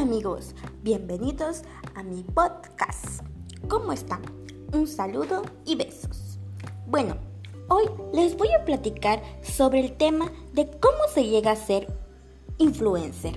amigos, 0.00 0.54
bienvenidos 0.82 1.62
a 1.94 2.02
mi 2.02 2.22
podcast. 2.22 3.20
¿Cómo 3.68 3.92
están? 3.92 4.22
Un 4.72 4.86
saludo 4.86 5.42
y 5.66 5.76
besos. 5.76 6.38
Bueno, 6.86 7.18
hoy 7.68 7.84
les 8.14 8.34
voy 8.34 8.48
a 8.48 8.64
platicar 8.64 9.22
sobre 9.42 9.80
el 9.80 9.98
tema 9.98 10.32
de 10.54 10.70
cómo 10.80 10.96
se 11.12 11.26
llega 11.26 11.50
a 11.50 11.56
ser 11.56 11.86
influencer. 12.56 13.36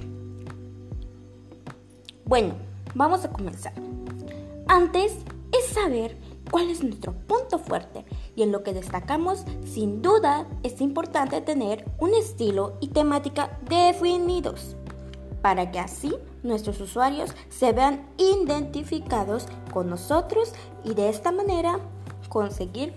Bueno, 2.24 2.54
vamos 2.96 3.26
a 3.26 3.30
comenzar. 3.30 3.74
Antes 4.68 5.18
es 5.52 5.66
saber 5.74 6.18
cuál 6.50 6.70
es 6.70 6.82
nuestro 6.82 7.12
punto 7.12 7.60
fuerte 7.60 8.06
y 8.38 8.44
en 8.44 8.54
lo 8.54 8.64
que 8.64 8.74
destacamos, 8.74 9.44
sin 9.66 10.02
duda 10.02 10.48
es 10.64 10.80
importante 10.80 11.42
tener 11.42 11.84
un 12.00 12.14
estilo 12.14 12.78
y 12.80 12.88
temática 12.88 13.60
definidos 13.68 14.78
para 15.44 15.72
que 15.72 15.80
así 15.80 16.16
nuestros 16.42 16.80
usuarios 16.80 17.36
se 17.50 17.74
vean 17.74 18.08
identificados 18.18 19.46
con 19.74 19.90
nosotros 19.90 20.54
y 20.86 20.94
de 20.94 21.10
esta 21.10 21.34
manera 21.34 21.80
conseguir 22.30 22.94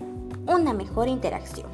una 0.47 0.71
mejor 0.71 1.09
interacción 1.09 1.67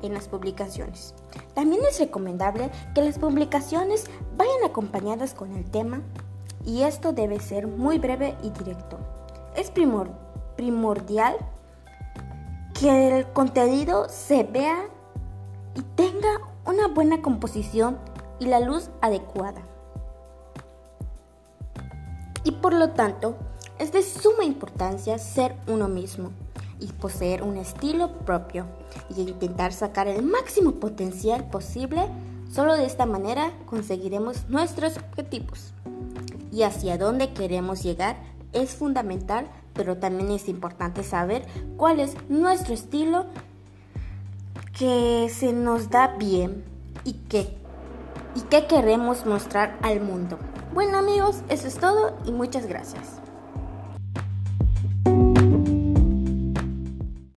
en 0.00 0.14
las 0.14 0.28
publicaciones. 0.28 1.14
También 1.52 1.82
es 1.88 2.00
recomendable 2.00 2.70
que 2.94 3.02
las 3.02 3.18
publicaciones 3.18 4.06
vayan 4.38 4.64
acompañadas 4.64 5.34
con 5.34 5.54
el 5.54 5.70
tema 5.70 6.00
y 6.64 6.84
esto 6.84 7.12
debe 7.12 7.38
ser 7.38 7.66
muy 7.66 7.98
breve 7.98 8.34
y 8.42 8.48
directo. 8.48 8.98
Es 9.56 9.70
primordial 10.56 11.36
que 12.80 13.18
el 13.18 13.26
contenido 13.34 14.08
se 14.08 14.42
vea 14.44 14.86
y 15.74 15.82
tenga 15.96 16.40
una 16.64 16.88
buena 16.88 17.20
composición 17.20 17.98
y 18.38 18.46
la 18.46 18.60
luz 18.60 18.88
adecuada 19.02 19.60
y 22.44 22.52
por 22.52 22.72
lo 22.74 22.90
tanto 22.90 23.36
es 23.78 23.92
de 23.92 24.02
suma 24.02 24.44
importancia 24.44 25.18
ser 25.18 25.56
uno 25.66 25.88
mismo 25.88 26.30
y 26.80 26.86
poseer 26.86 27.42
un 27.42 27.56
estilo 27.56 28.12
propio 28.18 28.66
y 29.14 29.20
intentar 29.20 29.72
sacar 29.72 30.08
el 30.08 30.22
máximo 30.22 30.72
potencial 30.72 31.48
posible. 31.48 32.02
Solo 32.50 32.74
de 32.74 32.84
esta 32.84 33.06
manera 33.06 33.52
conseguiremos 33.66 34.48
nuestros 34.48 34.96
objetivos. 34.98 35.72
Y 36.52 36.64
hacia 36.64 36.98
dónde 36.98 37.32
queremos 37.32 37.82
llegar 37.82 38.16
es 38.52 38.74
fundamental, 38.74 39.48
pero 39.72 39.96
también 39.96 40.30
es 40.30 40.48
importante 40.48 41.02
saber 41.02 41.46
cuál 41.76 42.00
es 42.00 42.14
nuestro 42.28 42.74
estilo 42.74 43.26
que 44.78 45.30
se 45.32 45.52
nos 45.52 45.88
da 45.88 46.16
bien 46.18 46.64
y 47.04 47.14
que 47.14 47.56
y 48.34 48.40
qué 48.42 48.66
queremos 48.66 49.26
mostrar 49.26 49.78
al 49.82 50.00
mundo. 50.00 50.38
Bueno 50.74 50.96
amigos, 50.96 51.42
eso 51.50 51.68
es 51.68 51.76
todo 51.76 52.16
y 52.24 52.32
muchas 52.32 52.66
gracias. 52.66 53.21